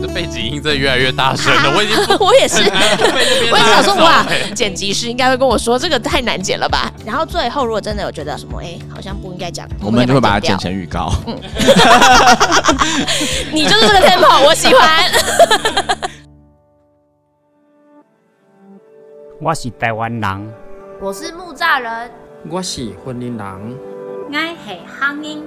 [0.00, 2.62] 这背景音真的越来越大声了，我已经 我也是，
[3.52, 6.90] 我也想说，哇剪辑师应该会跟我说这个太难剪了吧。
[7.04, 10.56] 然后最后如果真的有觉得什么，哎，好像不应该讲，我们就会把它剪。
[10.58, 11.12] 成预告。
[13.52, 15.04] 你就是这个 tempo，我喜欢。
[19.40, 20.52] 我是台湾人，
[21.00, 22.10] 我是木栅人，
[22.50, 23.78] 我是婚姻人，
[24.28, 25.42] 我是乡音，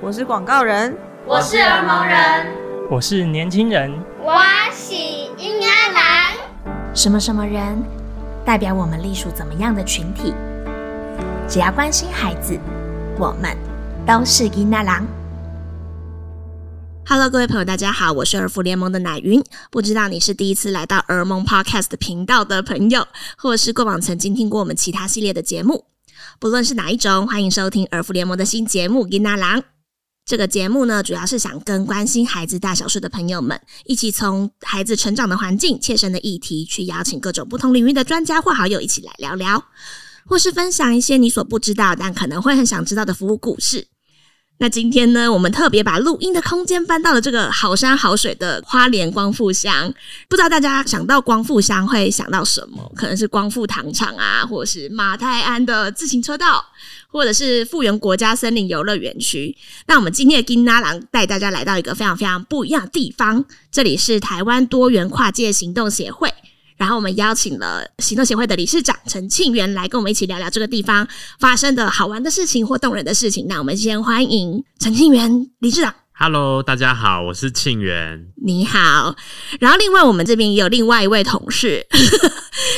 [0.00, 0.96] 我是广告人，
[1.26, 2.46] 我是儿蒙人，
[2.92, 3.90] 我是年轻人，
[4.22, 4.34] 我
[4.70, 6.94] 是婴儿郎。
[6.94, 7.82] 什么什么人，
[8.44, 10.34] 代表我们隶属怎么样的群体？
[11.48, 12.60] 只要关心孩子，
[13.18, 13.56] 我们
[14.06, 15.06] 都是囡仔郎。
[17.06, 19.42] Hello，各位朋友，大家好，我是儿福联盟的奶云。
[19.70, 25.86] 不知道你是第一次来到儿盟 Podcast 频道的朋友，或是过往曾经听过我们其他系列的节目，
[26.38, 29.60] 不论是哪一种，欢迎收听儿福联盟的新节目《囡仔郎》。
[30.24, 39.64] 这个节目呢，主要是想跟关心孩子大小事的朋友们，一起从孩子成长的环境、切身的议题，去邀请各种不同领域的专家或好友一起来聊聊，
[40.26, 43.88] 或是分享一些你所不知道但可能会很想知道的服务故事。
[44.58, 49.92] 那今天呢，我们特别把录音的空间搬到了这个好山好水的花莲光复乡。
[50.28, 52.92] 不知道大家想到光复乡会想到什么？
[52.94, 56.64] 可能是光复糖厂啊，或是马泰安的自行车道，
[57.12, 59.56] 或者是复原国家森林游乐园区。
[59.86, 66.32] 那我们今天的金拉郎带大家来到一个非常非常不一样的地方，这里是台湾多元跨界行动协会。
[66.78, 71.06] 然后我们邀请了行动协会的理事长陈庆元来跟我们一起聊聊这个地方
[71.38, 73.46] 发生的好玩的事情或动人的事情。
[73.46, 75.94] 那我们先欢迎陈庆元理事长，
[76.24, 78.26] Hello，大家好，我是庆元。
[78.46, 79.16] 你好。
[79.58, 81.84] 然后另外我们这边也有另外一位同事，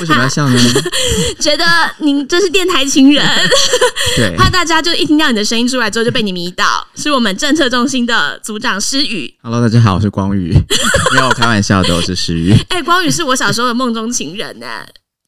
[0.00, 0.58] 为什么要笑呢？
[1.38, 1.62] 觉得
[1.98, 3.22] 您这是电台情人，
[4.16, 9.34] 对，怕大家就一听到你的声音出来之后就被你迷倒，是我们政策中心的组长施宇。
[9.42, 10.50] Hello，大家好，我是光宇。
[11.12, 12.56] 没有开玩笑的，我是施雨。
[12.70, 14.66] 哎、光宇是我小时候的梦中情人呢、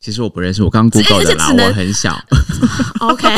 [0.01, 2.19] 其实我不认识，我刚 Google 的啦，我很小。
[3.01, 3.29] OK，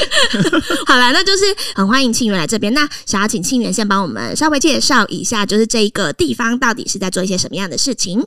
[0.86, 1.44] 好啦，那就是
[1.74, 2.72] 很欢迎庆元来这边。
[2.74, 8.24] 那想要请庆元先帮我们稍微介绍一下，就是这一个地方到底是在做一些什么样的事情？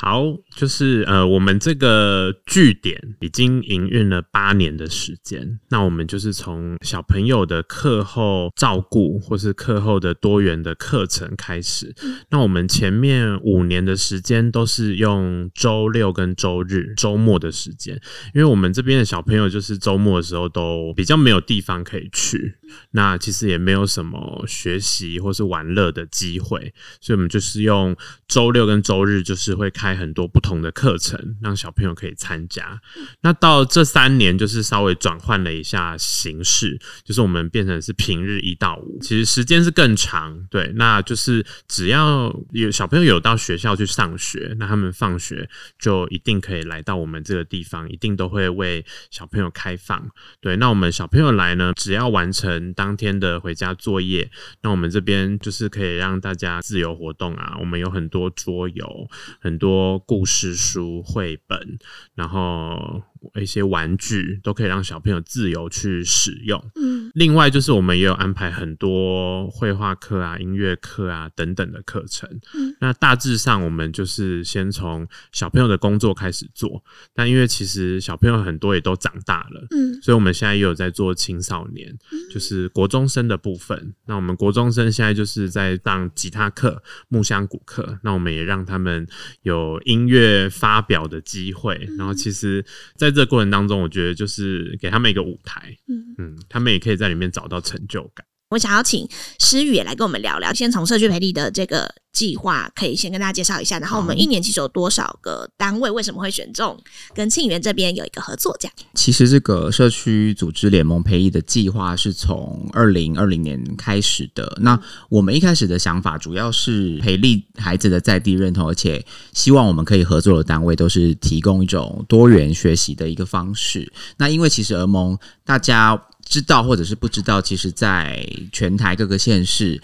[0.00, 0.22] 好，
[0.54, 5.58] 就是呃，我们这个据点已经营运了八年的时间。
[5.70, 11.92] 那我们就是从小朋友的课后照顾，或是课后的多元的课程开始。
[12.30, 18.00] 那我们前面五年的时间都是用周六跟周日周末的时间，
[18.34, 22.54] 因为我们这边的小朋友就是周末的时候都比较没有地方可以去，
[22.92, 27.96] 那其实也没有什么学习或是玩乐的机会，所以我们就是用
[28.28, 32.80] 周六跟周日，就是会开很多不同的课程，让小朋友可以参加。
[33.20, 40.46] 那到这三年，就是稍微转换了一下形式，就是我们变成是平日一到五，其实时间是更长。
[40.50, 50.08] 对，那就是只要有小朋友有到学校去上学，那他们放学就一定可以来到我们这个地方，一定都会为小朋友开放。
[50.40, 54.30] 对，那我们小朋友来呢，只要完成当天的回家作业，
[54.62, 57.56] 那我们这边就是可以让大家自由活动啊。
[57.60, 59.08] 我们有很多桌游，
[59.40, 59.68] 很多
[60.06, 61.78] 故事书、绘本，
[62.14, 63.02] 然后
[63.40, 66.58] 一些玩具都可以让小朋友自由去使用。
[66.74, 72.28] 嗯，另外就是我们也有安排很多绘画课啊、音乐课啊等等的课程。
[72.54, 76.82] 嗯那大致上我们就是先从小朋友的工作开始做，
[77.14, 81.96] 但因为其实小朋友很多也都长大了，嗯，所以我们现在也有在做青少年，
[82.30, 83.94] 就是国中生的部分。
[84.06, 89.06] 那我们国中生现在就是在上吉他课、木箱鼓课，那我们也让他们
[89.42, 91.88] 有音乐发表的机会。
[91.96, 92.64] 然后其实
[92.96, 98.26] 在这个过程当中，我觉得就是给他们一个舞台，嗯嗯，他们也可以在里面找到成就感。
[98.50, 99.06] 我想要请
[99.38, 103.78] 诗雨也来跟我们聊聊，先从社区培力的这个计划，可以先跟大家介绍一下。
[103.78, 105.90] 然后我们一年其实有多少个单位？
[105.90, 106.74] 为什么会选中
[107.14, 108.56] 跟庆元这边有一个合作？
[108.58, 114.56] 这样，其实这个社区组织联盟培育的计划是从二零二零年开始的。
[114.62, 114.80] 那
[115.10, 119.04] 我们一开始的想法主要是培力孩子的在地认同，而且
[119.34, 123.92] 希望我们可以合作的单位都是提供一种多元学习的一个方式。
[124.16, 129.80] 那因为其实儿盟大家知道或者是不知道，其实在全台各个县市。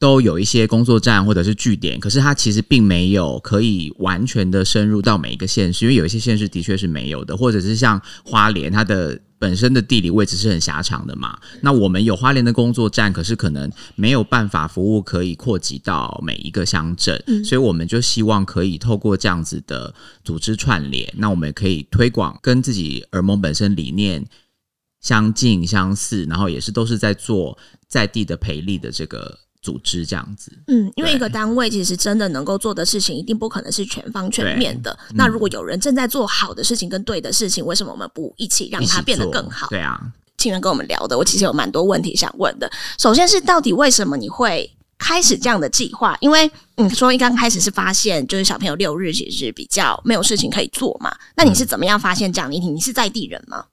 [0.00, 11.38] 都有一些工作站或者是据点，可是它其实并没有可以完全的深入到每一个县市，因为有一些县市的确是没有的，或者是像花莲，它的本身的地理位置是很狭长的嘛。
[11.62, 24.22] 那我们有花莲的工作站，可是可能没有办法服务可以扩及到每一个乡镇，所以我们就希望可以透过这样子的组织串联，那我们可以推广跟自己耳蒙本身理念
[25.04, 27.56] 相近相似，然后也是都是在做
[27.86, 29.38] 在地的培力的这个。
[29.64, 30.52] 组织这样子。
[30.66, 34.94] 嗯，因为一个单位其实真的能够做的事情，一定不可能是全方全面的。
[35.08, 39.66] 嗯那如果有人正在做好的事情跟对的事情，为什么我们不一起让它变得更好？
[39.70, 39.98] 对啊，
[40.36, 42.70] 庆元跟我们聊的，我其实有蛮多问题想问的。
[42.98, 46.14] 首先是到底为什么你会开始这样的计划？
[46.20, 52.68] 因为你说一刚开始是发现就是小朋友六日其实是比较没有事情可以做嘛，那你是怎么样发现这样的议题？
[52.68, 53.64] 你是在地人吗？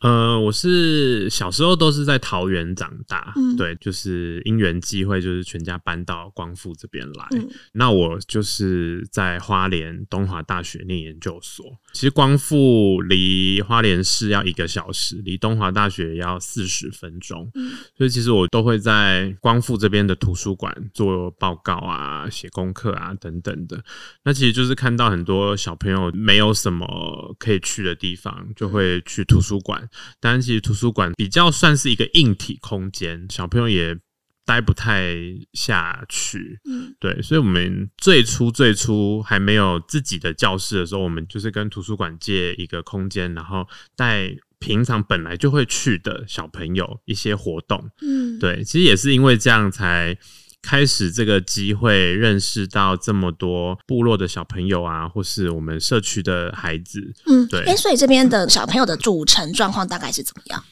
[0.00, 7.28] 呃，我是小时候都是在桃园长大，嗯对，就是因缘际会，就是全家搬到光复这边来。
[7.32, 11.64] 嗯那我就是在花莲东华大学念研究所。
[11.92, 23.82] 其实光复离花莲市要一个小时，离东华大学要四十分钟，嗯所以其实我都会在光复这边的图书馆做报告啊、写功课啊等等的。
[24.24, 29.86] 那其实就是看到很多小朋友没有什么可以去的地方，就会去图书馆。
[30.20, 33.98] 当然，其实图书馆比较算是一个硬体空间，小朋友也
[34.44, 35.14] 待不太
[35.52, 36.58] 下去。
[36.64, 47.90] 嗯对，所以我们最初最初还没有自己的教室的时候，我们就是跟图书馆借一个空间，然后带平常本来就会去的小朋友一些活动。
[48.02, 50.16] 嗯，对，其实也是因为这样才
[50.62, 57.14] 开始这个机会，认识到这么多部落的小朋友啊，或是我们社区的孩子。
[57.26, 60.62] 嗯，对哎，所以这边的小朋友的组成状况大概是怎么样？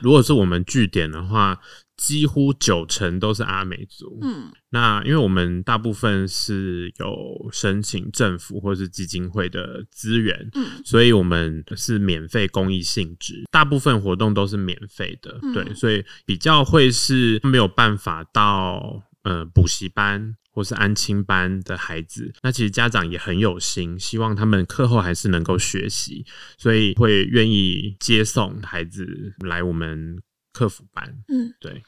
[0.00, 1.58] 如果是我们据点的话，
[1.96, 4.18] 几乎九成都是阿美族。
[4.22, 20.36] 嗯那因为我们大部分是有申请政府或是基金会的资源，嗯所以我们是免费公益性质，大部分活动都是免费的，嗯对，所以比较会是没有办法到呃补习班。
[20.50, 26.26] 或是安亲班的孩子，那其实家长也很有心，希望他们课后还是能够学习，
[26.56, 29.06] 所以会愿意接送孩子
[29.46, 30.20] 来我们
[30.52, 31.16] 客服班。
[31.28, 31.80] 嗯，对，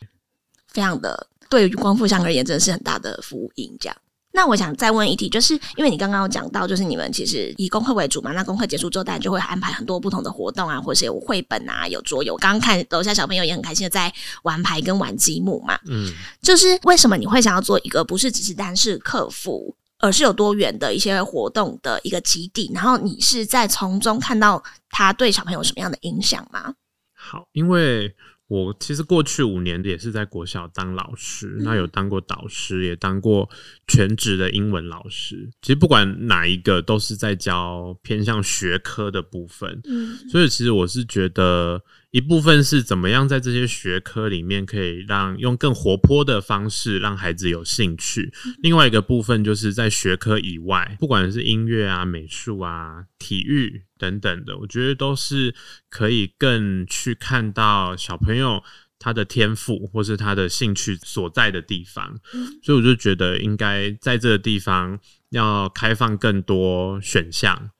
[0.69, 3.76] 非常的对于光复乡而言，真的是很大的福音。
[3.81, 3.97] 这样，
[4.32, 12.37] 那我想再问一题，就是因为你刚刚有讲到，就是你们其实以功课为主嘛，那功课结束之后，当然就会安排很多不同的活动啊，或是有绘本啊，有桌游。
[12.37, 14.12] 刚刚看楼下小朋友也很开心的在
[14.44, 16.12] 玩牌跟玩积木嘛，嗯。
[16.41, 22.71] 就是为什么你会想要做一个不是只是单是客服，而是有多元的一些活动的一个基地？
[22.73, 26.75] 然后你是在从中看到它对小朋友有什么样的影响吗？
[27.12, 28.15] 好，因为
[28.50, 33.49] 我其实过去五年也是在国小当老师，那有当过导师，也当过
[33.87, 35.49] 全职的英文老师。
[35.62, 39.81] 其实不管哪一个，都是在教偏向学科的部分。
[39.85, 41.81] 嗯所以其实我是觉得，
[42.11, 55.55] 一部分是怎么样在这些学科里面可以让用更活泼的方式让孩子有兴趣，另外一个部分就是在学科以外，不管是音乐啊、美术啊、体育等等的，我觉得都是
[55.89, 58.62] 可以更去看到小朋友。
[59.03, 62.21] 他的天赋或是他的兴趣所在的地方，
[62.62, 67.71] 所以我就觉得应该在这个地方要开放更多选项，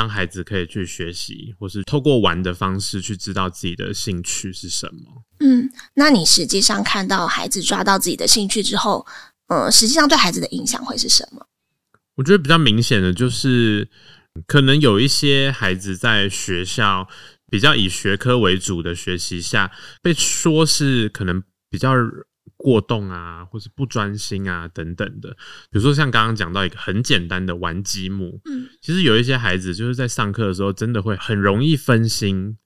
[0.00, 5.22] 让孩子可以去学习，或是透过玩的方式去知道自己的兴趣是什么。
[5.40, 9.06] 嗯，那你实际上看到孩子抓到自己的兴趣之后，
[9.48, 11.46] 嗯，实际上对孩子的影响会是什么？
[12.14, 13.90] 我觉得比较明显的就是，
[14.46, 17.06] 可能有一些孩子在学校
[17.50, 19.70] 比较以学科为主的学习下，
[20.00, 21.94] 被说是可能比较
[22.56, 25.30] 过动啊，或是不专心啊等等的。
[25.70, 32.56] 比如说像刚刚讲到一个很简单的玩积木，嗯，其实有一些孩子就是在上课的时候真的会很容易分心。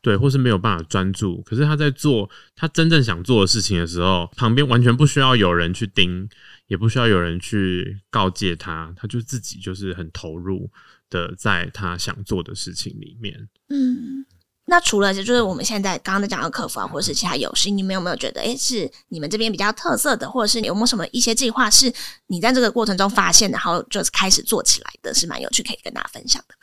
[0.00, 6.28] 对，或是没有办法专注，可是他在做他真正想做的事情的时候，旁边完全不需要有人去盯，
[6.68, 10.70] 也不需要有人去告诫他，他就自己就是很投入
[11.10, 13.48] 的在他想做的事情里面。
[13.70, 14.24] 嗯，
[14.70, 21.90] 那除了就是我们现在刚刚在讲的客服啊，或者是其他游戏，你们有没有觉得，诶，是你们这边比较特色的，或者是有没有什么一些计划是
[22.26, 26.54] 你在这个过程中发现，然后就是开始做起来的，是蛮有趣，可以跟大家分享的？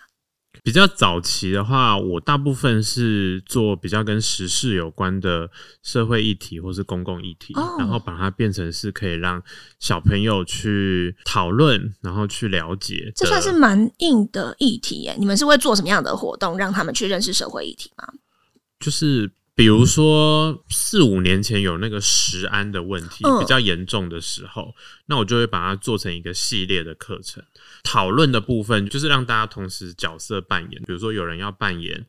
[0.66, 5.48] 比较早期的话，我大部分是做比较跟时事有关的
[5.84, 9.40] 社会议题或是公共议题，哦然后把它变成是可以让
[9.78, 13.12] 小朋友去讨论，然后去了解的。
[13.16, 15.16] 这算是蛮硬的议题耶。
[15.20, 18.08] 你们是会做什么样的活动，让他们去认识社会议题吗？
[18.80, 24.74] 就是比如说四五年前有那个食安的问题嗯比较严重的时候，
[25.06, 27.44] 那我就会把它做成一个系列的课程。
[27.86, 32.08] 讨论的部分就是让大家同时角色扮演，比如说有人要扮演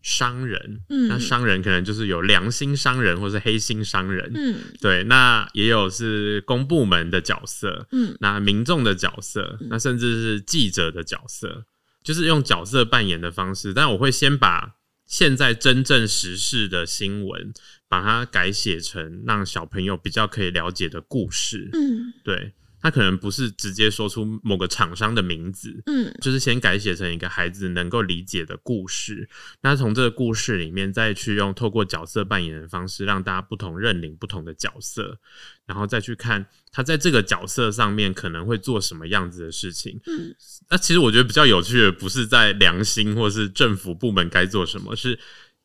[0.00, 1.08] 商人，嗯。
[1.08, 4.56] 那商人可能就是有良心商人或是黑心商人，嗯。
[4.80, 8.16] 对，那也有是公部门的角色，嗯。
[8.20, 11.64] 那民众的角色，那甚至是记者的角色，
[12.02, 13.74] 就是用角色扮演的方式。
[13.74, 17.52] 但我会先把现在真正时事的新闻
[17.88, 21.68] 把它改写成让小朋友比较可以了解的故事。
[21.72, 22.14] 嗯。
[22.22, 29.28] 对，他可能不是直接说出某个厂商的名字，嗯就是先改写成一个孩子能够理解的故事。
[29.62, 35.18] 那从这个故事里面，再去用透过角色扮演的方式，让大家不同认领不同的角色，
[35.66, 40.00] 然后再去看他在这个角色上面可能会做什么样子的事情。
[40.06, 40.34] 嗯，
[40.70, 45.18] 那其实我觉得比较有趣的，不是在良心或是政府部门该做什么，是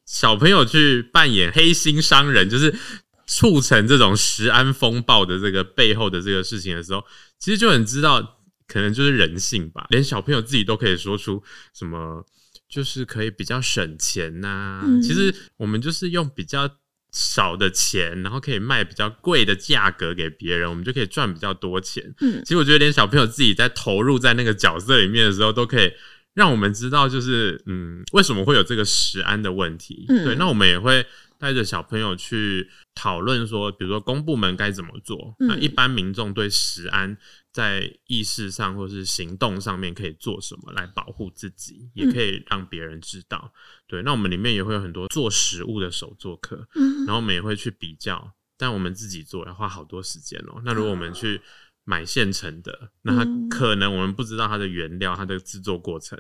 [0.05, 2.73] 小朋友去扮演黑心商人，就是
[3.35, 7.03] 促成这种食安风暴的这个背后的这个事情的时候，
[7.39, 9.87] 其实就很知道，可能就是人性吧。
[9.89, 11.41] 连小朋友自己都可以说出
[11.73, 12.25] 什么，
[12.69, 16.69] 就是可以比较省钱呐、嗯其实我们就是用比较。
[17.15, 22.03] 少的钱，然后可以卖比较贵的价格给别人，我们就可以赚比较多钱。
[22.21, 25.91] 嗯其实我觉得连小朋友自己在投入在那个角色里面的时候，都可以
[26.33, 30.07] 让我们知道，就是嗯，为什么会有这个食安的问题。
[30.09, 31.05] 嗯对，那我们也会
[31.43, 37.17] 带着小朋友去讨论说，比如说公部门该怎么做，嗯那一般民众对食安
[37.51, 43.53] 在意识上或是行动上面可以做什么来保护自己，也可以让别人知道。
[43.87, 50.61] 对，那我们里面也会有很多做食物的手作课，嗯然后我们也会去比较，但我们自己做要花好多时间哦。
[50.63, 51.41] 那如果我们去
[51.83, 56.17] 买现成的，那它嗯可能我们不知道它的原料、它的制作过程，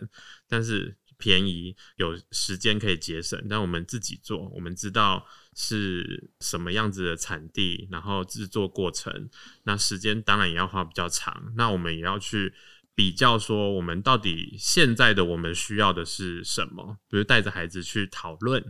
[0.49, 3.41] 但是便宜，有时间可以节省。
[3.49, 5.25] 但我们自己做，我们知道
[5.55, 9.29] 是什么样子的产地，然后制作过程，
[9.63, 11.53] 那时间当然也要花比较长。
[11.55, 12.53] 那我们也要去。
[12.95, 16.95] 比较说，我们到底现在的我们需要的是什么？
[17.09, 18.63] 比如带着孩子去讨论，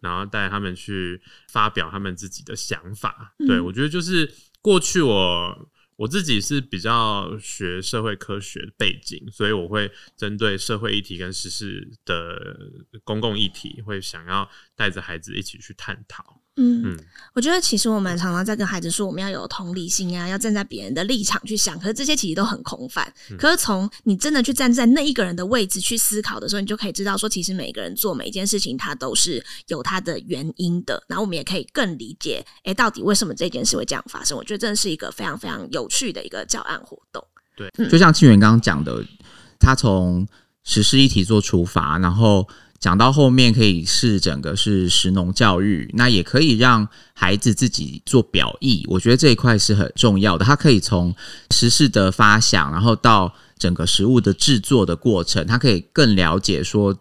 [0.00, 3.36] 然后带他们去发表他们自己的想法。
[3.38, 12.56] 嗯对我觉得就是过去我我自己是比较学社会科学背景，所以我会针对社会议题跟时事的
[13.02, 16.37] 公共议题，会想要带着孩子一起去探讨。
[16.58, 16.98] 嗯嗯，
[17.34, 21.78] 我觉得其实我们常常在跟孩子说，我们要有同理心啊，要站在别人的立场去想。
[21.78, 23.10] 可是这些其实都很空泛。
[23.38, 31.02] 可是从你真的去站在那一个人的位置去思考的时候，你就可以知道说，其实每个人做每一件事情，他都是有他的原因的。
[31.06, 34.36] 然后我们也可以更理解，诶，到底为什么这件事会这样发生？
[34.36, 37.24] 我觉得真的是一个非常非常有趣的一个教案活动。
[37.56, 39.04] 对就像庆元刚刚讲的，
[39.60, 40.26] 他从
[40.64, 42.46] 实施议题做出发，然后
[42.80, 48.84] 讲到后面可以是整个是实农教育，那也可以让孩子自己做表意。
[48.88, 51.14] 我觉得这一块是很重要的，他可以从
[51.50, 56.96] 实事的发想，然后到整个食物的制作的过程，他可以更了解说，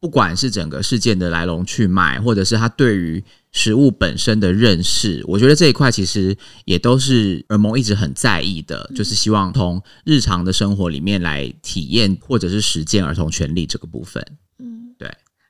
[0.00, 14.24] 不管是整个事件的来龙去脉，或者是他对于食物本身的认识，我觉得这一块其实也都是尔蒙一直很在意的，就是希望从日常的生活里面来体验或者是实践儿童权利这个部分。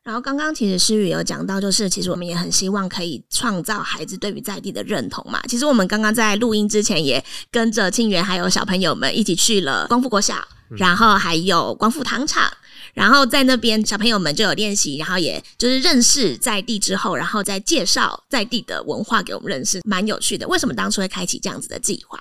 [0.09, 5.39] 然后刚刚其实诗雨有讲到，就是其实我们也很希望可以创造孩子对于在地的认同嘛。
[5.47, 10.37] 其实我们刚刚在录音之前也跟着庆元还有小朋友们一起去了光复国小，
[10.79, 12.51] 然后还有光复糖厂。
[12.95, 20.49] 然后在那边，小朋友们就有练习，然后也就是认识在地之后，然后再介绍在地的文化给我们认识，蛮有趣的。
[20.49, 22.19] 为什么当初会开启这样子的计划？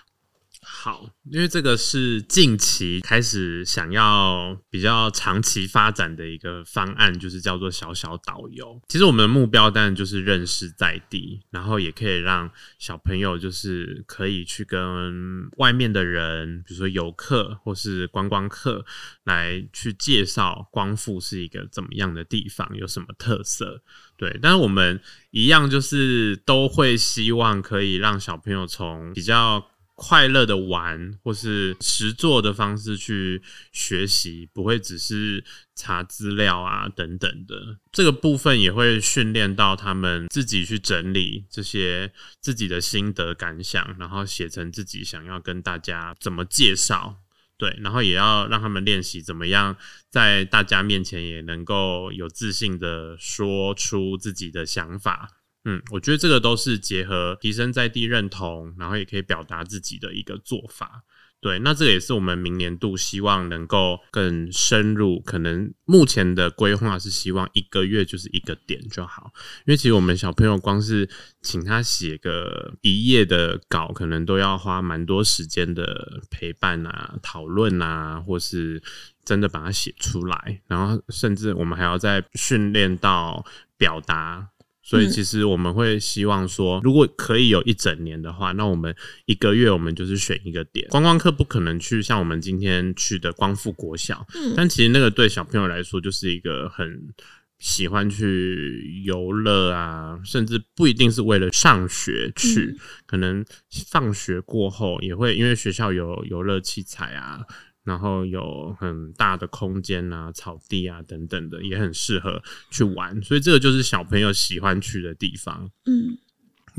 [0.87, 8.81] 好，因为这个是近期开始想要比较长期发展的一个方案，就是叫做小小导游。
[8.87, 18.85] 其实我们的目标当然就是认识在地，然后也可以让小朋友就是可以去跟外面的人，比如说游客或是观光客，
[19.25, 23.83] 来去介绍光复是一个怎么样的地方，有什么特色。
[24.15, 25.01] 对，但是我们
[25.31, 35.43] 一样就是都会希望可以让小朋友从比较快乐的玩或是实做的方式去学习，不会只是
[35.75, 37.79] 查资料啊等等的。
[37.91, 47.23] 这个部分也会训练到他们自己去整理这些自己的心得感想，然后写成自己想要跟大家怎么介绍。
[47.57, 49.75] 对，然后也要让他们练习怎么样
[50.11, 55.36] 在大家面前也能够有自信的说出自己的想法。
[55.69, 61.03] 嗯，我觉得这个都是结合提升在地认同，然后也可以表达自己的一个做法。
[61.41, 65.19] 对，那这个也是我们明年度希望能够更深入。
[65.19, 69.33] 可能目前的规划是希望一个月就是一个点就好，
[69.65, 71.09] 因为其实我们小朋友光是
[71.41, 78.81] 请他写个一页的稿，可能都要花蛮多时间的陪伴啊、讨论啊，或是
[79.25, 83.45] 真的把它写出来，然后甚至我们还要再训练到
[83.77, 84.47] 表达。
[84.87, 90.87] 所以其实我们会希望说，如果可以有一整年的话，那我们一个月我们就是选一个点。
[90.87, 94.53] 观光客不可能去像我们今天去的光复国小，嗯。
[94.55, 97.13] 但其实那个对小朋友来说就是一个很
[97.59, 102.73] 喜欢去游乐啊，甚至不一定是为了上学去，
[103.05, 103.43] 可能
[103.89, 107.41] 放学过后也会，因为学校有游乐器材啊，
[107.87, 113.19] 然后有很大的空间啊、草地啊等等的，也很适合去玩。
[113.23, 115.71] 所以这个就是小朋友喜欢去的地方。
[115.85, 116.17] 嗯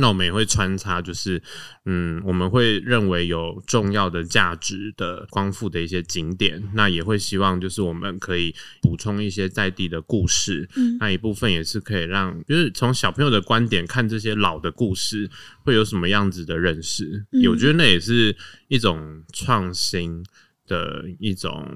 [0.00, 1.42] 那我们也会穿插，就是
[1.84, 15.28] 嗯，我们会认为有重要的价值的光复的一些景点，那也会希望就是我们可以补充一些在地的故事，嗯那一部分也是可以让，就是从小朋友的观点看这些老的故事
[15.64, 18.36] 会有什么样子的认识，嗯我觉得那也是
[18.68, 20.24] 一种创新
[20.68, 21.66] 的一种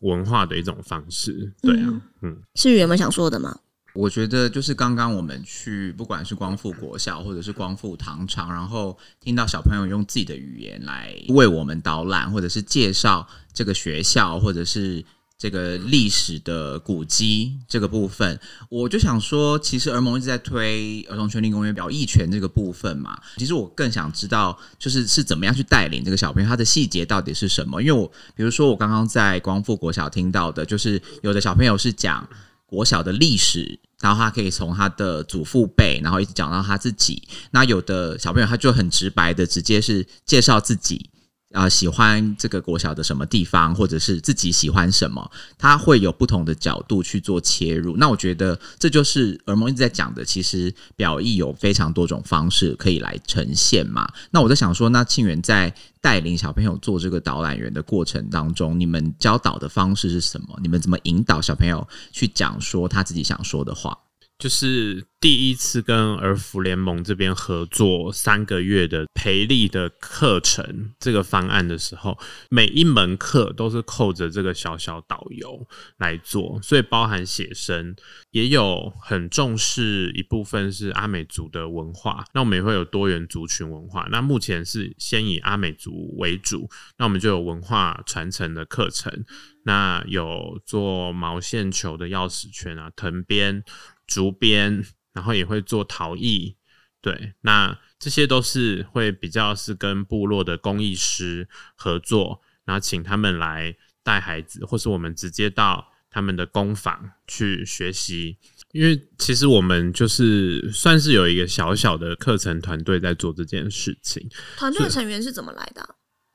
[0.00, 3.58] 文化的一种方式，对啊，嗯世宇有没有想说的吗？
[3.94, 15.04] 我觉得就是刚刚我们去，不管是光复国校或者是光复糖厂，然后听到小朋友用自己的语言来为我们导览，或者是介绍这个学校，或者是
[15.38, 23.16] 这个历史的古迹这个部分，我就想说，其实儿盟一直在推儿童权利公约表意权这个部分嘛。
[23.36, 27.80] 其实我更想知道，就是是怎么样去带领这个小朋友，他的细节到底是什么？
[27.80, 32.28] 因为我比如说我刚刚在光复国小听到的，就是有的小朋友是讲
[32.66, 33.78] 国小的历史。
[34.00, 37.20] 然后他可以从他的祖父辈，然后一直讲到他自己。
[37.50, 41.10] 那有的小朋友他就很直白的，直接是介绍自己、
[41.52, 47.96] 呃喜欢这个国小的什么地方，或者是自己喜欢什么，他会有不同的角度去做切入。
[47.96, 54.06] 那我觉得这就是尔蒙一直在讲的，其实表意有非常多种方式可以来呈现嘛。
[54.30, 60.58] 那我在想说，那庆元在带领小朋友做这个导览员的过程当中，你们教导的方式是什么？
[60.62, 63.96] 你们怎么引导小朋友去讲说他自己想说的话？
[64.38, 72.16] 就是第一次跟儿福联盟这边合作三个月的培力的课程这个方案的时候，
[72.48, 75.66] 每一门课都是扣着这个小小导游
[75.96, 77.96] 来做，所以包含写生，
[78.30, 82.24] 也有很重视一部分是阿美族的文化。
[82.32, 84.06] 那我们也会有多元族群文化。
[84.12, 89.24] 那目前是先以阿美族为主，那我们就有文化传承的课程。
[89.64, 93.62] 那有做毛线球的钥匙圈啊，藤编、
[94.08, 96.56] 竹编，然后也会做陶艺，
[97.00, 108.38] 对，那这些都是会比较是跟部落的工艺师合作，然后请他们来带孩子，或是我们直接到他们的工坊去学习。
[108.72, 115.88] 因为其实我们就是算是有一个小小的课程团队在做这件事情，团队的成员是怎么来的啊、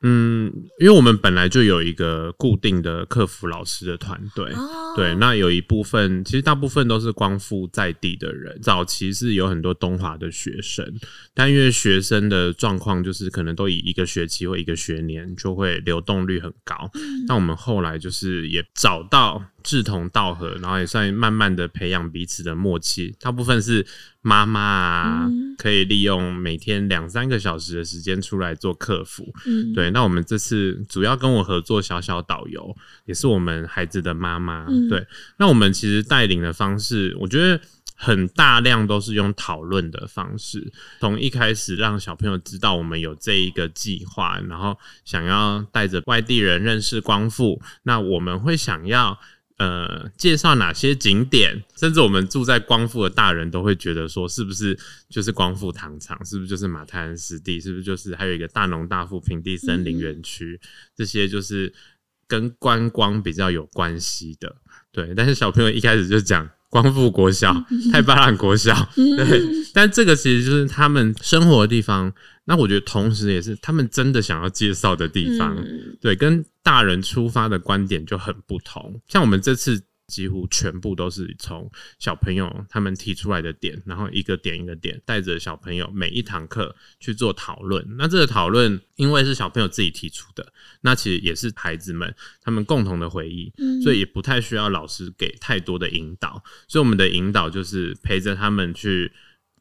[0.05, 8.59] 嗯，因为我们本来就有一个固定的客服老师的团队，哦，对，那有一部分，其实大部分都是光复在地的人。
[8.61, 10.85] 早期是有很多东华的学生，
[11.33, 16.91] 但因为学生的状况就是可能都以一个学期或一个学年就会流动率很高。
[17.27, 23.15] 那我们后来就是也找到志同道合，然后也算慢慢的培养彼此的默契。
[23.19, 23.85] 大部分是
[24.21, 29.33] 妈妈啊，可以利用每天两三个小时的时间出来做客服。
[29.45, 34.65] 嗯，对，那我们这次主要跟我合作小小导游，也是我们孩子的妈妈。
[34.69, 35.05] 嗯对，
[35.37, 37.59] 那我们其实带领的方式，我觉得
[37.95, 49.19] 很大量都是用讨论的方式，从一开始让小朋友知道我们有这一个计划，然后想要带着外地人认识光复，那我们会想要。
[49.57, 54.77] 呃，介绍哪些景点，甚至我们住在光复的大人都会觉得说，是不是
[55.09, 60.59] 就是光复糖厂，是不是就是马太安湿地，是不是就是还有一个大农大富平地森林园区，
[60.95, 61.71] 这些就是
[62.27, 64.55] 跟观光比较有关系的。
[64.91, 67.55] 对，但是小朋友一开始就讲光复国小、
[67.91, 69.41] 太巴兰国小，对，
[69.73, 72.11] 但这个其实就是他们生活的地方。
[72.45, 75.55] 那我觉得同时也是他们真的想要介绍的地方。
[75.57, 79.01] 嗯对，跟大人出发的观点就很不同。
[79.07, 87.85] 像我们这次几乎全部都是从小朋友他们提出来的点，然后一个点一个点，带着小朋友每一堂课去做讨论。
[87.97, 90.51] 那这个讨论因为是小朋友自己提出的，
[90.81, 96.43] 那其实也是孩子们他们共同的回忆，嗯所以也不太需要老师给太多的引导。
[96.67, 99.09] 所以我们的引导就是陪着他们去，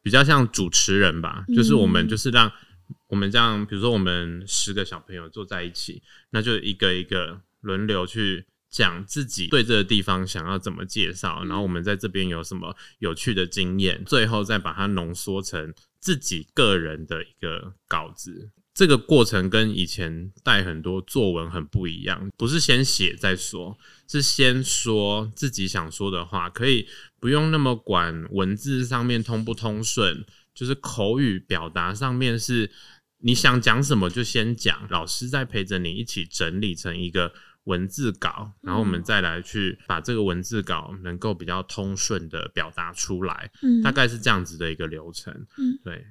[0.01, 2.51] 比较像主持人吧，就是我们就是让。
[3.13, 18.49] 我们这样，比如说我们十个小朋友坐在一起，那就一个一个轮流去讲自己对这个地方想要怎么介绍，然后我们在这边有什么有趣的经验，最后再把它浓缩成自己个人的一个稿子。
[18.73, 26.87] 这个过程跟以前带很多作文很不一样，不是先写再说，是先说自己想说的话，可以
[27.19, 30.25] 不用那么管文字上面通不通顺。
[30.55, 32.69] 就是口语表达上面是
[33.23, 37.33] 你想讲什么就先讲，老师在陪着你一起整理成一个
[37.63, 45.33] 文字稿，然后我们再来去把这个文字稿能够比较通顺的表达出来，嗯大概是这样子的一个流程。
[45.57, 46.05] 嗯，对，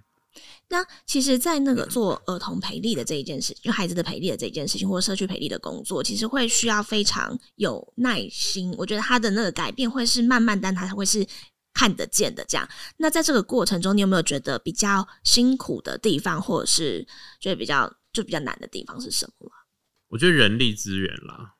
[0.71, 8.75] 那其实，在那个做儿童培力的这一件事，就孩子的培力的这一件事情，或者社区培力的工作，其实会需要非常有耐心。
[8.79, 11.27] 我觉得他的那个改变会是慢慢，但他会是
[11.73, 12.45] 看得见的。
[12.45, 17.07] 这样，那在这个过程中，你有没有觉得比较辛苦的地方，或者是
[17.41, 19.51] 觉得比较就比较难的地方是什么？
[20.09, 21.55] 我觉得人力资源啦，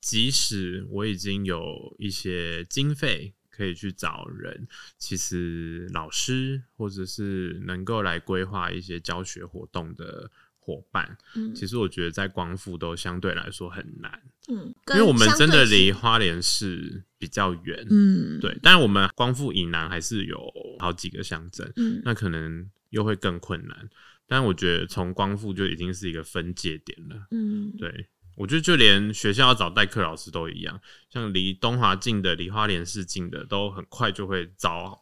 [0.00, 4.66] 即使我已经有一些经费可以去找人，
[4.98, 17.86] 其实老师或者是能够来规划一些教学活动的伙伴，嗯其实我觉得在光复都相对来说很难，嗯，因为我们真的离花莲市比较远。
[17.88, 20.38] 嗯对，但是我们光复以南还是有
[20.78, 23.88] 好几个乡镇，嗯那可能又会更困难。
[24.26, 27.26] 但我觉得从光复就已经是一个分界点了。
[27.30, 35.00] 嗯对，我觉得就连学校要找代课老师都一样，像离东华近的、离花莲市近的，都很快就会找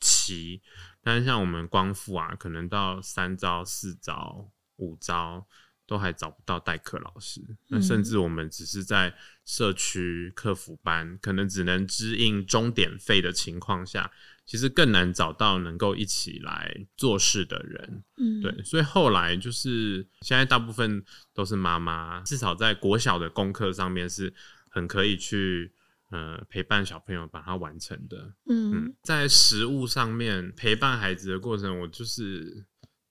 [0.00, 0.60] 齐。
[1.02, 5.46] 但是像我们光复啊，可能到三招、四招、五招
[5.90, 7.40] 都还找不到代课老师。
[7.66, 9.12] 那甚至我们只是在
[9.44, 14.08] 社区客服班，可能只能支应钟点费的情况下，
[14.46, 18.04] 其实更难找到能够一起来做事的人。
[18.18, 24.32] 嗯对，所以后来就是现在大部分都是妈妈，至少在国小的功课上面是
[24.68, 25.72] 很可以去
[26.10, 28.32] 呃陪伴小朋友把它完成的。
[28.48, 32.64] 嗯嗯，在食物上面陪伴孩子的过程，我就是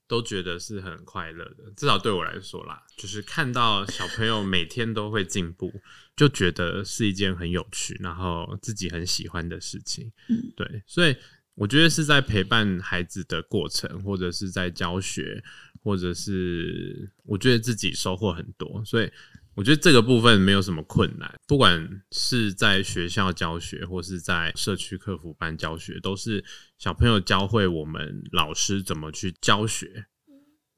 [0.09, 5.71] 都觉得是很快乐的，至少对我来说啦，就是看到小朋友每天都会进步，
[6.17, 10.11] 就觉得是一件很有趣，然后自己很喜欢的事情。
[10.27, 11.15] 嗯，对，所以
[11.53, 15.43] 我觉得是在陪伴孩子的过程，或者是在教学，
[15.83, 19.11] 或者是我觉得自己收获很多，所以
[19.55, 26.43] 我觉得这个部分没有什么困难，不管是在学校教学，或是在社区客服班教学，都是
[26.77, 30.05] 小朋友教会我们老师怎么去教学。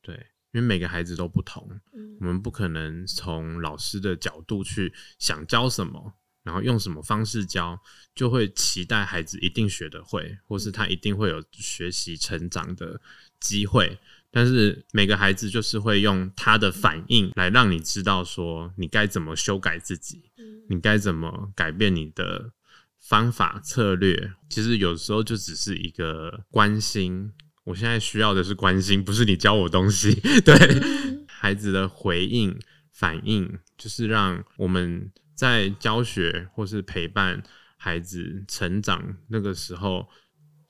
[0.01, 0.15] 对，
[0.51, 1.69] 因为每个孩子都不同，
[2.19, 7.79] 我们不可能从老师的角度去想教什么，然后用什么方式教，
[8.15, 12.99] 就会期待孩子一定学得会，或是他一定会有学习成长的
[13.39, 13.99] 机会。
[14.31, 20.23] 但是每个孩子就是会用他的反应来让你知道说你该怎么修改自己，
[20.69, 22.51] 你该怎么改变你的
[22.97, 24.33] 方法策略。
[24.49, 27.33] 其实有时候就只是一个关心。
[27.63, 30.15] 我现在需要的是关心，不是你教我东西。
[30.41, 30.55] 对
[31.27, 32.57] 孩子的回应、
[32.91, 37.43] 反应，就是让我们在教学或是陪伴
[37.77, 40.07] 孩子成长那个时候，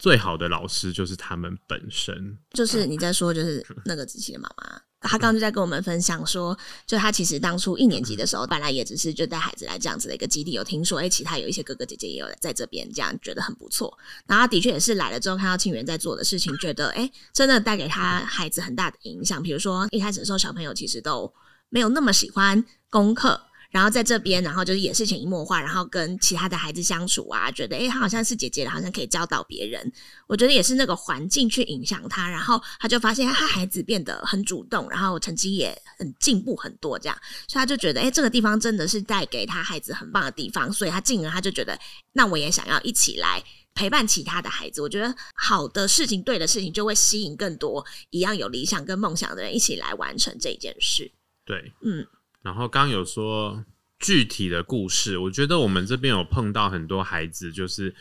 [0.02, 2.36] 最好的老师就是他们本身。
[2.54, 13.96] 就是你在说，就是 那个子琪的妈妈，她刚刚就在跟我们分享说，就她其实当初一年级的时候，本来也只是就带孩子来这样子的一个基地，有听说，哎、其他有一些哥哥姐姐也有在这边，这样觉得很不错。
[14.26, 19.44] 然后她的确也是来了之后，看到庆元在做的事情，觉得哎、真的带给他孩子很大的影响。
[19.44, 21.32] 比如说一开始的时候，小朋友其实都
[21.70, 23.40] 没有那么喜欢功课。
[23.72, 29.92] 然后在这边，然后就是也是潜移默化，然后跟其他的孩子相处啊，觉得诶，他好像是姐姐，好像可以教导别人。
[30.28, 41.80] 我觉得也是那个环境去影响他，然后他就发现他孩子变得很主动，然后成绩也很进步很多，这样，所以他就觉得，诶，这个地方真的是带给他孩子很棒的地方，所以他进而他就觉得，
[42.12, 43.42] 那我也想要一起来
[43.74, 44.82] 陪伴其他的孩子。
[44.82, 51.10] 我觉得好的事情、对的事情，就会吸引更多一样有理想跟梦想的人一起来完成这件事。
[51.46, 52.06] 对，嗯，
[52.42, 53.64] 然后刚有说
[54.00, 57.94] 具体的故事，我觉得我们这边有碰到很多孩子，就是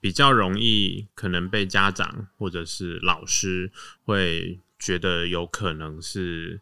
[0.00, 3.70] 比较容易可能被家长或者是老师
[4.04, 6.60] 会觉得有可能是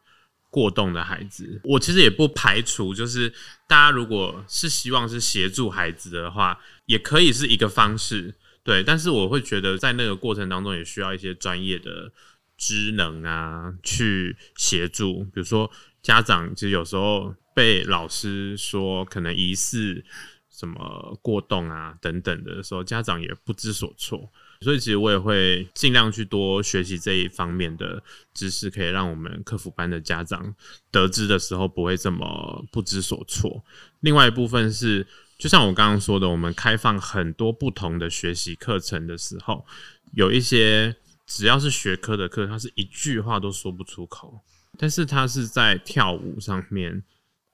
[0.48, 1.60] 过动的孩子。
[1.64, 3.30] 我其实也不排除，就是
[3.68, 8.34] 大家如果是希望是协助孩子的话，也可以是一个方式。
[8.62, 12.10] 对，但是我会觉得在那个过程当中，也需要一些专业的
[12.56, 15.22] 职能啊，去协助。
[15.24, 15.70] 比如说，
[16.06, 20.04] 家长其实有时候被老师说可能疑似
[20.48, 24.30] 什么过动啊等等的时候，家长也不知所措。
[24.60, 28.00] 所以其实我也会尽量去多学习这一方面的
[28.32, 30.54] 知识，可以让我们客服班的家长
[30.92, 33.64] 得知的时候不会这么不知所措。
[33.98, 35.04] 另外一部分是，
[35.36, 39.66] 就像我刚刚说的，我们开放很多不同的学习课程的时候，
[40.12, 40.94] 有一些
[41.26, 44.40] 只要是学科的课，他是一句话都说不出口，
[44.78, 47.02] 但是他是在跳舞上面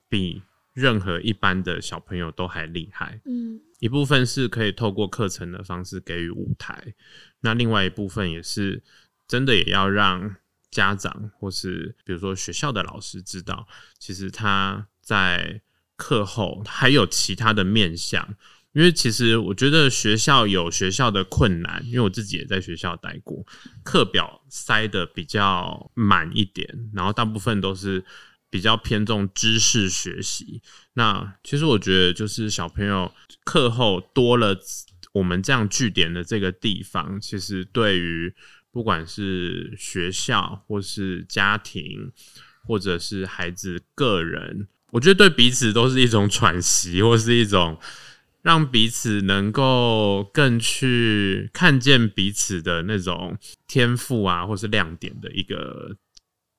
[0.08, 3.20] 比任何一般的小朋友都还厉害。
[3.24, 6.94] 嗯一部分是可以透过课程的方式给予舞台，
[7.40, 8.80] 那另外一部分也是
[9.26, 10.36] 真的也要让
[10.70, 13.66] 家长或是比如说学校的老师知道，
[13.98, 15.60] 其实他在
[15.96, 18.36] 课后还有其他的面向。
[18.72, 23.44] 因为其实我觉得学校有学校的困难，因为我自己也在学校待过，
[23.82, 28.02] 课表塞的比较满一点，然后大部分都是
[28.48, 30.62] 比较偏重知识学习。
[30.94, 33.12] 那其实我觉得，就是小朋友
[33.44, 34.58] 课后多了
[35.12, 38.34] 我们这样据点的这个地方，其实对于
[38.70, 42.10] 不管是学校或是家庭，
[42.66, 47.78] 或者是孩子个人，我觉得对彼此都是一种喘息，或是一种。
[48.42, 55.96] 让彼此能够更去看见彼此的那种天赋啊，或是亮点的一个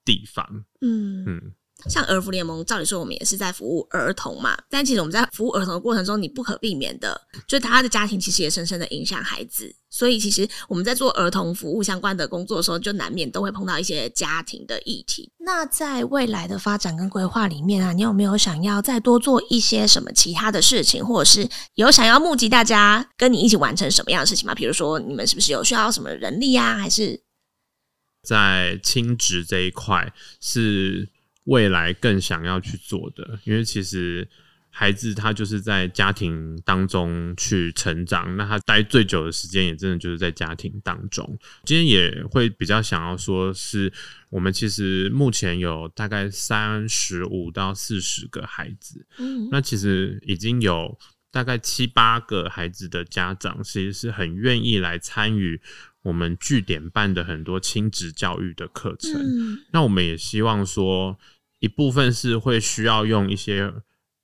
[0.06, 0.66] 地方。
[0.82, 1.54] 嗯嗯。
[1.90, 9.76] 像儿福联盟，照理说我们也是在服务儿童嘛，但其实我们在服务儿童的过程中，你不可避免的，就是他的家庭其实也深深的影响孩子。
[9.90, 15.32] 所以其实我们在做儿童服务相关的工作的时候，就难免都会碰到一些家庭的议题。
[15.38, 24.56] 那在未来的发展跟规划里面啊，你有没有想要再多做一些什么其他的事情，或者是有想要募集大家跟你一起完成什么样的事情吗？
[24.56, 27.22] 比如说你们是不是有需要什么人力啊，还是
[28.28, 31.13] 在亲职这一块是？
[31.46, 34.28] 未来更想要去做的，因为其实
[34.70, 41.38] 孩子他就是在家庭当中去成长，那他待最久的时间也真的就是在家庭当中。
[41.64, 43.94] 今天也会比较想要说，是
[44.32, 50.98] 我们其实目前有大概三十五到四十个孩子，嗯，那其实已经有
[51.30, 55.62] 大概七八个孩子的家长，其实是很愿意来参与
[56.02, 59.22] 我们据点办的很多亲子教育的课程。
[59.72, 61.20] 那我们也希望说。
[61.64, 63.74] 一部分是会需要用一些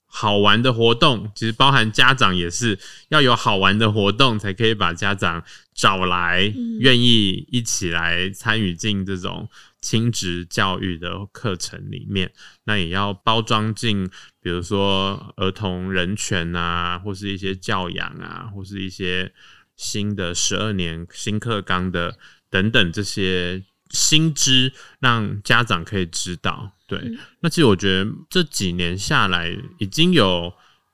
[0.05, 5.41] 好玩的活动，其实包含家长也是要有好玩的活动，才可以把家长
[5.73, 9.47] 找来，愿意一起来参与进这种
[9.79, 12.29] 亲职教育的课程里面。
[12.65, 14.09] 那也要包装进，
[14.41, 19.31] 比如说儿童人权啊，或是一些教养啊，或是一些
[19.77, 22.17] 新的十二年新课纲的
[22.49, 23.63] 等等这些。
[23.91, 26.99] 新知让家长可以知道，对。
[27.39, 30.51] 那其实我觉得这几年下来，已经有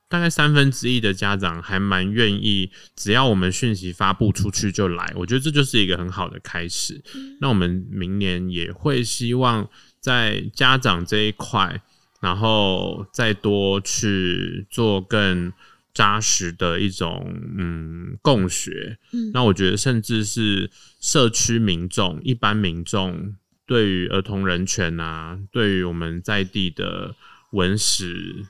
[0.08, 5.12] 大概三分之一的家长还蛮愿意，只要我们讯息发布出去就来。
[5.16, 7.02] 我觉得这就是一个很好的开始。
[7.40, 9.68] 那我们明年也会希望
[10.00, 11.82] 在家长这一块，
[12.22, 15.52] 然后再多去做更。
[15.96, 23.34] 扎实的一种嗯共学，嗯，那我觉得甚至是社区民众、一般民众
[23.66, 27.16] 对于儿童人权啊，对于我们在地的
[27.52, 28.46] 文史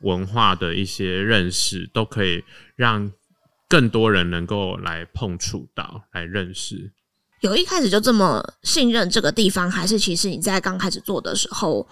[0.00, 2.44] 文化的一些认识，都可以
[2.76, 3.12] 让
[3.68, 6.92] 更多人能够来碰触到、来认识。
[7.40, 11.86] 有一开始就这么信任这个地方，还是其实你在刚开始做的时候？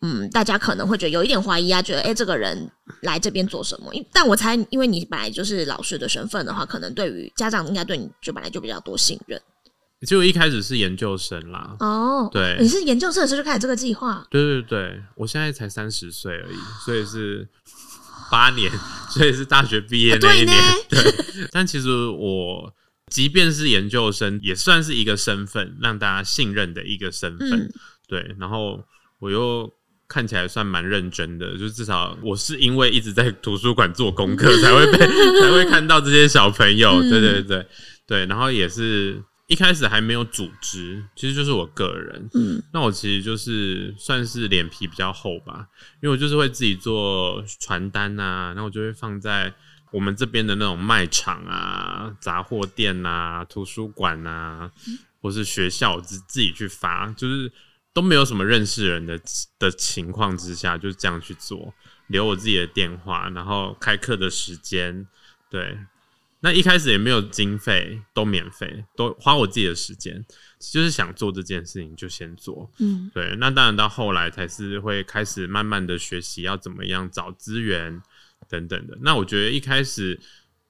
[0.00, 2.70] 嗯，大家可能会觉得有一点怀疑啊，觉得哎，这个人
[3.02, 3.90] 来这边做什么？
[4.12, 9.42] 但我猜，因为你本来就是老师的身份的话，可能对于家长应该对你就本来就比较多信任。
[10.06, 14.26] 就一开始是研究生啦，哦，对，你是研究生的时候就开始这个计划？
[14.30, 17.48] 对对对，我现在才三十岁而已，所以是
[18.30, 18.70] 八年，
[19.10, 20.56] 所以是大学毕业那一年。
[20.88, 22.74] 对，但其实我
[23.10, 27.72] 即便是研究生，也算是一个身份，让大家信任的一个身份。
[28.06, 28.84] 对，然后
[29.20, 29.72] 我又。
[30.10, 36.98] 看起来算蛮认真的，就至少我是因为一直在图书馆做功课，才会被才会看到这些小朋友。
[37.02, 37.66] 对对对
[38.06, 42.30] 对，然后也是一开始还没有组织，其实就是我个人。
[42.34, 45.66] 嗯，那我其实就是算是脸皮比较厚吧，
[46.00, 49.52] 因为我就是会自己做传单啊，然后我就会放在
[49.90, 54.70] 我们这边的那种卖场啊、杂货店啊、图书馆啊，
[55.20, 57.52] 或是学校自自己去发，就是。
[57.94, 59.20] 都没有什么认识人的
[59.58, 61.74] 的情况之下，就是这样去做，
[62.06, 65.04] 留我自己的电话，然后开课的时间，
[65.50, 65.76] 对，
[66.40, 70.24] 那一开始也没有经费，都免费，都花我自己的时间，
[70.60, 78.02] 就是想做这件事情就先做，嗯，对，那当然到后来才是会开始慢慢的学习要怎么样找资源
[78.48, 78.96] 等等的。
[79.02, 80.20] 那我觉得一开始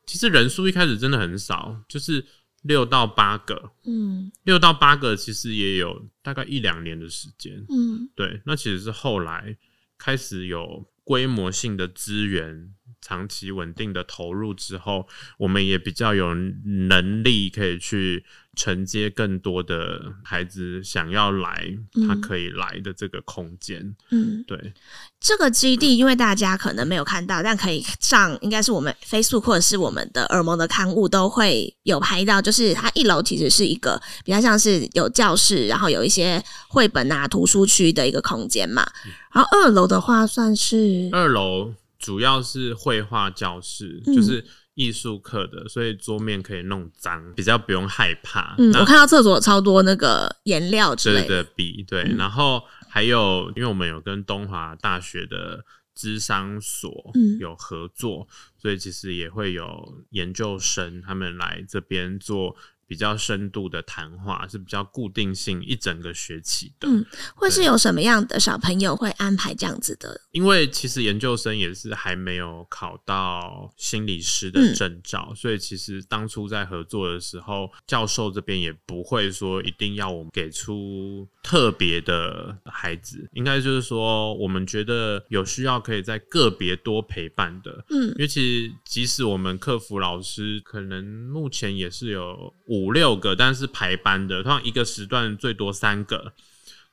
[0.06, 2.24] 其实人数一开始真的很少，就是。
[2.62, 9.56] 六到八个，嗯，六到八个其实也有大概一两年的时间，嗯，对，那其实是后来
[9.96, 12.74] 开始有规模性的资源。
[13.00, 15.06] 长期稳定的投入之后，
[15.38, 18.24] 我们也比较有能力可以去
[18.56, 23.94] 承接更多的孩子想要来，他可以来的这个空间。
[24.10, 24.74] 嗯，对，
[25.20, 38.84] 这个基地因为大家可能没有看到，但可以上，应该是我们 Facebook 或者是我们的耳蒙的刊物都会有拍到，就是它一楼其实是一个比较像是有教室，然后有一些绘本啊图书区的一个空间嘛。
[39.32, 41.72] 然后二楼的话算是二楼。
[41.98, 44.14] 主要是绘画教室，嗯。
[44.14, 48.54] 就是艺术课的，所以桌面可以弄脏，比较不用害怕。
[48.58, 52.16] 嗯，我看到厕所有超多那个颜料之类的，的笔，对，嗯。
[52.16, 55.64] 然后还有，因为我们有跟东华大学的
[55.96, 57.38] 智商所嗯。
[57.40, 62.54] 有合作，所以其实也会有研究生他们来这边做
[62.88, 66.88] 比较深度的谈话，是比较固定性一整个学期的。
[66.88, 67.04] 嗯
[67.36, 70.20] 会是有什么样的小朋友会安排这样子的？
[70.32, 87.84] 因为其实研究生也是还没有考到心理师的嗯证照，所以其实当初在合作的时候，教授这边也不会说一定要我们给出特别的孩子，应该就是说我们觉得有需要可以在个别多陪伴的。
[87.90, 96.32] 嗯因为其实即使我们客服老师可能目前也是有五六个，但是排班的，通常一个时段最多三个。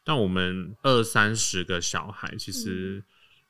[0.04, 3.04] 但我们二三十个小孩，其实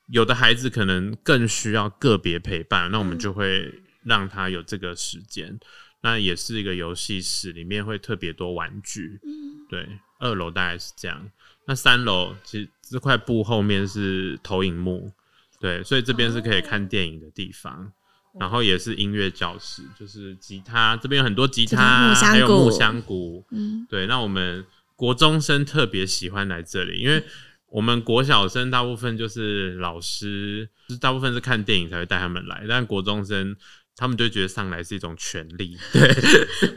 [0.08, 5.60] 有的孩子可能更需要个别陪伴，那我们就会让他有这个时间。
[6.02, 9.20] 那也是一个游戏室，里面会特别多玩具。
[9.24, 9.88] 嗯对，
[10.20, 11.30] 二楼大概是这样。
[11.66, 15.12] 那三楼其实这块布后面是投影幕，
[15.60, 17.92] 对，所以这边是可以看电影的地方。
[18.40, 23.86] 然后也是音乐教室，就是吉他这边有很多吉吉他还有木香鼓，嗯。
[23.90, 27.24] 对，那我们国中生特别喜欢来这里，因为
[27.68, 33.56] 我们国小生大部分就是老师，就是大部分是看电影才会带他们来，但国中生
[33.96, 35.78] 他们就觉得上来是一种权利。
[35.94, 36.02] 对，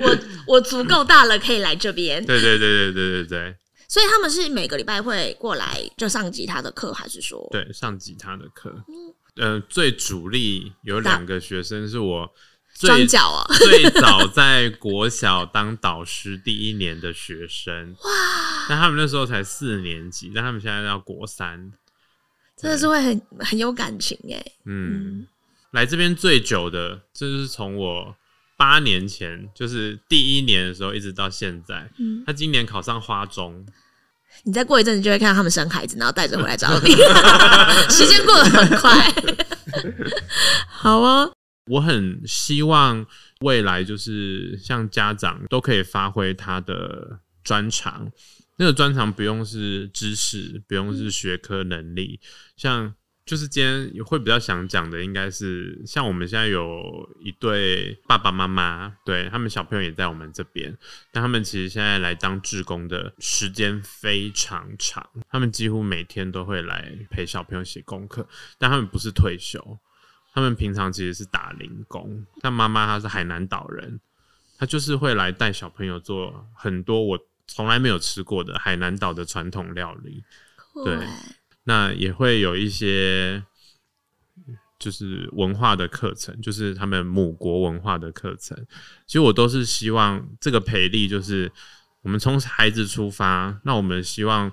[0.01, 2.25] 我我足够大了，可以来这边。
[2.25, 3.57] 对对对对对对对。
[3.89, 7.49] 所以他们是每个礼拜会过来就上吉他的课，还是说？
[7.51, 12.35] 对，上吉他的课，嗯呃，最主力有两个学生是我
[12.75, 18.11] 最脚啊最早在国小当导师第一年的学生， 哇！
[18.69, 21.73] 但他们那时候才四年级，但他们现在要国三，
[22.57, 24.45] 真的是会很很有感情哎。
[24.65, 25.27] 嗯，
[25.73, 28.17] 来这边最久的，这就是从我
[28.57, 31.91] 八年前，就是第一年的时候，一直到现在。
[31.99, 33.67] 嗯他今年考上花中，
[34.45, 36.93] 你再过一阵子就会看到他们生孩子，然后带着回来找你
[37.91, 39.13] 时间过得很快。
[40.69, 41.33] 好哦，
[41.67, 43.05] 我很希望
[43.41, 48.11] 未来就是像家长都可以发挥他的专长，
[48.57, 52.21] 那个专长不用是知识，不用是学科能力，
[52.57, 52.95] 像
[53.29, 60.75] 就是今天会比较想讲的，应该是像我们现在有一对爸爸妈妈，对他们小朋友也在我们这边，
[61.13, 69.79] 但他们其实现在来当志工的时间非常长，他们几乎每天都会来陪小朋友写功课，但他们不是退休，
[70.33, 74.01] 他们平常其实是打零工，但妈妈她是海南岛人，
[74.59, 80.25] 她就是会来带小朋友做很多我从来没有吃过的海南岛的传统料理。
[80.83, 81.07] 对。
[81.69, 83.45] 那也会有一些
[84.79, 88.57] 就是文化的课程，就是他们母国文化的课程。
[89.07, 91.53] 其实我都是希望这个培力，就是
[92.01, 94.51] 我们从孩子出发，那我们希望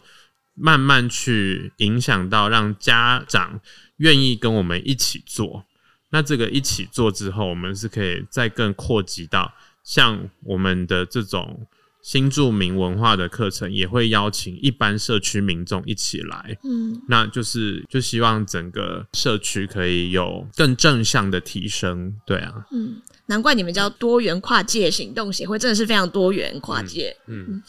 [0.55, 3.61] 慢慢去影响到让家长
[3.97, 5.63] 愿意跟我们一起做。
[6.09, 11.65] 那这个一起做之后，我们是可以再更扩及到像我们的这种
[12.05, 16.55] 新住民文化的课程，也会邀请一般社区民众一起来。
[16.63, 22.15] 嗯，那就是就希望整个社区可以有更正向的提升。
[22.23, 27.17] 对啊，嗯，难怪你们叫多元跨界行动协会，真的是非常多元跨界。
[27.25, 27.59] 嗯，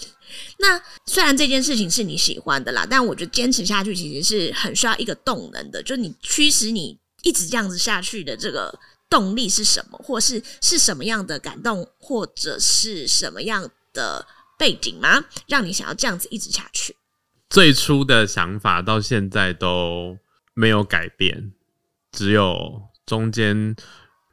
[0.59, 14.25] 那虽然这件事情是你喜欢的啦，但我觉得坚持下去其实是很需要一个动能的，就是你驱使你一直这样子下去的这个动力是什么，或是是什么样的感动，或者是什么样的
[14.57, 15.25] 背景吗？
[15.49, 16.95] 让你想要这样子一直下去？
[17.51, 20.19] 最初的想法到现在都
[20.55, 21.53] 没有改变，
[22.13, 23.75] 只有中间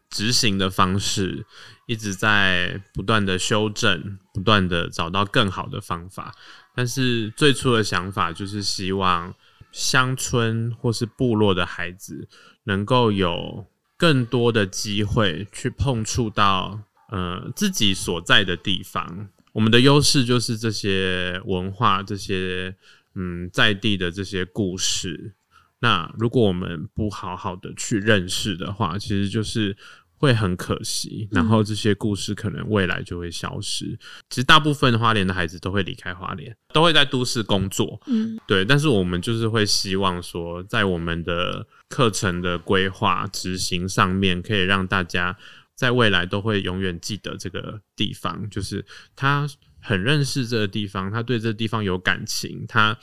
[0.10, 1.46] 执行的方式
[1.88, 6.36] 一直在不断的修正，不断的找到更好的方法。
[6.76, 9.34] 但是最初的想法就是希望
[9.72, 12.28] 乡村或是部落的孩子
[12.64, 19.30] 能够有更多的机会去碰触到呃自己所在的地方。
[19.54, 22.76] 我们的优势就是这些文化，这些
[23.16, 25.36] 嗯在地的这些故事。
[25.80, 29.76] 那如果我们不好好的去认识的话，其实就是
[30.16, 31.28] 会很可惜。
[31.30, 34.00] 然后这些故事可能未来就会消失。
[34.30, 38.02] 其实大部分花莲的孩子都会离开花莲，都会在都市工作。
[38.08, 38.64] 嗯，对。
[38.64, 45.38] 但是我们就是会希望说，在我们的课程的规划执行上面，可以让大家
[45.76, 49.48] 在未来都会永远记得这个地方，就是他
[49.82, 52.98] 很认识这个地方，他对这个地方有感情，他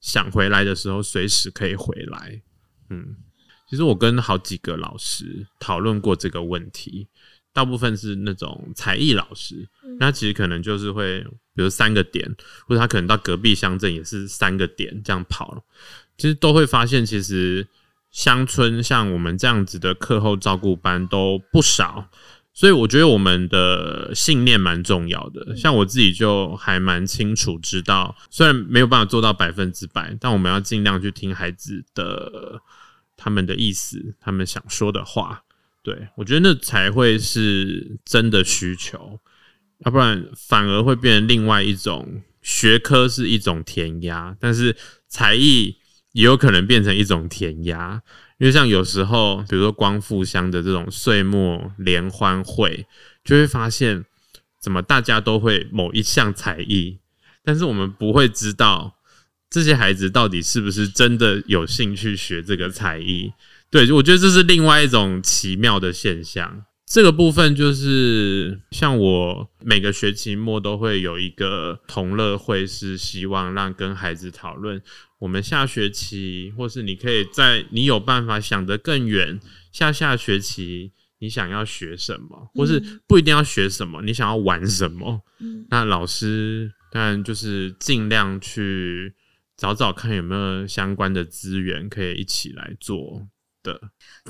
[0.00, 2.42] 想回来的时候随时可以回来。
[2.90, 3.16] 嗯，
[3.68, 7.08] 其实我跟好几个老师讨论过这个问题，
[7.52, 9.68] 大部分是那种才艺老师，
[9.98, 11.20] 那其实可能就是会，
[11.54, 12.28] 比如三个点，
[12.66, 15.64] 或者他可能到隔壁乡镇也是三个点这样跑，
[16.18, 17.66] 其实都会发现，其实
[18.14, 22.08] 乡村像我们这样子的课后照顾班都不少。
[22.56, 32.60] 所以我觉得我们的信念蛮重要的，像我自己就还蛮清楚知道，虽然没有办法做到百分之百，但我们要尽量去听孩子的
[33.16, 35.42] 他们的意思，他们想说的话。
[35.82, 39.18] 对我觉得那才会是真的需求，
[39.84, 44.76] 要不然反而会变成另外一种学科是一种填鸭，但是
[45.08, 45.76] 才艺
[46.14, 48.00] 也有可能变成一种填鸭。
[48.38, 52.84] 因为像有时候，比如说光复乡的这种岁末联欢会，
[53.22, 54.04] 就会发现
[54.60, 56.98] 怎么大家都会某一项才艺，
[57.44, 58.96] 但是我们不会知道
[59.48, 63.32] 这些孩子到底是不是真的有兴趣学这个才艺。
[63.70, 66.64] 对，我觉得这是另外一种奇妙的现象。
[66.86, 74.82] 这个部分就是像我每个学期末都会有一个同乐会，是希望让跟孩子讨论。
[75.24, 79.40] 我们下学期，或是你可以在你有办法想得更远，
[79.72, 85.22] 下下学期你想要学什么，或是不一定要学什么，你想要玩什么？
[85.70, 89.14] 那老师当然就是尽量去
[89.56, 93.26] 找找看有没有相关的资源可以一起来做
[93.62, 93.80] 的。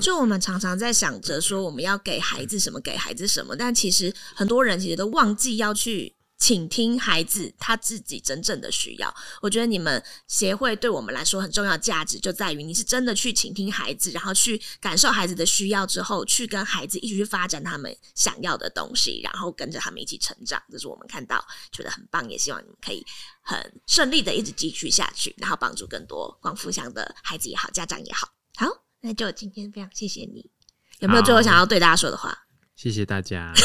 [0.01, 6.14] 就我们常常在想着说我们要给孩子什么，给孩子什么，但其实很多人其实都忘记要去。
[6.37, 20.61] 倾听孩子他自己真正的需要，我觉得你们协会对我们来说很重要价值就在于你是真的去倾听孩子，然后去感受孩子的需要之后，去跟孩子一起去发展他们想要的东西，然后跟着他们一起成长。
[20.69, 23.03] 这是我们看到觉得很棒，也希望你们可以
[23.41, 28.27] 很顺利的一直继续下去，然后帮助更多光复乡的孩子也好，家长也好。
[28.57, 28.67] 好，
[29.01, 30.51] 那就今天非常谢谢你，
[30.99, 32.44] 有没有最后想要对大家说的话？
[32.75, 33.53] 谢谢大家。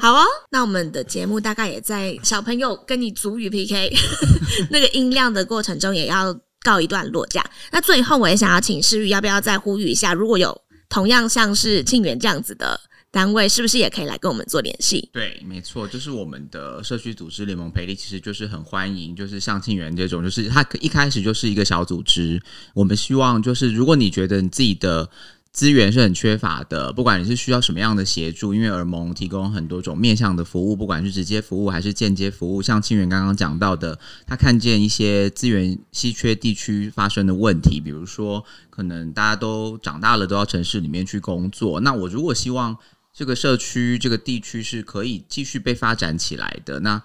[0.00, 3.92] 好哦，那我们的节目大概也在小朋友跟你足语 PK
[4.70, 7.26] 那个音量的过程中，也要告一段落。
[7.26, 10.14] 这样，那最后我也想要请世玉，要不要再呼吁一下？
[10.14, 10.58] 如果有
[10.88, 12.80] 同样像是庆元这样子的
[13.10, 15.10] 单位，是不是也可以来跟我们做联系？
[15.12, 22.42] 对，没错，就是我们的社区组织联盟培力，其实就是很欢迎，就是像庆元这种，就是他一开始就是一个小组织。
[22.72, 25.10] 我们希望就是，如果你觉得你自己的。
[25.54, 32.60] 资源是很缺乏的，不管你是需要什么样的协助，因为耳蒙提供很多种面向的服务，不管是直接服务还是间接服务。
[32.60, 33.96] 像清源刚刚讲到的，
[34.26, 41.78] 他看见一些资源稀缺地区发生的问题，比如说可能大家都长大了，都要城市里面去工作。
[41.78, 42.76] 那我如果希望
[43.12, 47.00] 这个社区、这个地区是可以继续被发展起来的，那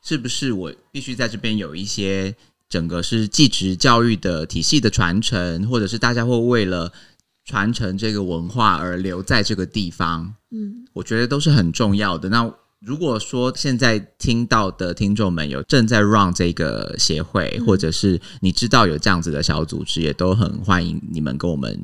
[0.00, 2.34] 是不是我必须在这边有一些
[2.70, 6.90] 整个是继职教育的体系的传承，或者是大家会为了
[7.50, 12.28] 传承这个文化而留在这个地方，嗯，我觉得都是很重要的。
[12.28, 12.48] 那
[12.78, 21.76] 如果说现在听到的听众们有正在 run 这个协会，或者是你知道有这样子的小组织，也都很欢迎你们跟我们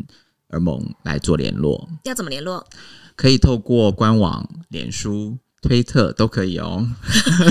[0.50, 1.88] 耳盟来做联络。
[2.04, 2.64] 要怎么联络？
[3.16, 6.86] 可以透过官网、脸书、推特都可以哦。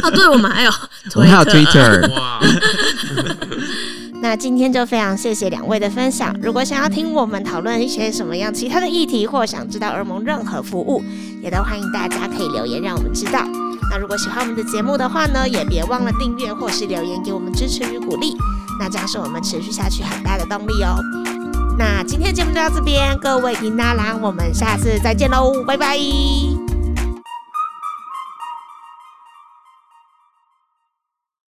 [0.02, 0.72] 啊，对，我们还有，
[1.16, 2.10] 我们还有 Twitter。
[4.22, 6.36] 那今天就非常谢谢两位的分享。
[6.42, 11.04] 如果想要听我们讨论一些什么样其他的议题，或想知道耳盟任何服务，
[11.44, 13.46] 也都欢迎大家可以留言让我们知道。
[13.92, 18.36] 那如果喜欢我们的节目的话呢，也别忘了订阅或是留言给我们支持与鼓励，
[18.80, 20.98] 那将是我们持续下去很大的动力哦。
[21.78, 26.00] 那今天节目就到这边，各位听大郎，我们下次再见喽，拜拜。